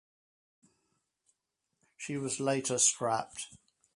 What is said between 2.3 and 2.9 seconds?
later